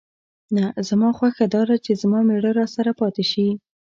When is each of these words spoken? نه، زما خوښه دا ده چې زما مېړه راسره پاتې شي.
نه، 0.55 0.65
زما 0.89 1.09
خوښه 1.17 1.45
دا 1.55 1.61
ده 1.69 1.77
چې 1.85 1.91
زما 2.01 2.19
مېړه 2.27 2.51
راسره 2.59 2.91
پاتې 2.99 3.23
شي. 3.31 3.47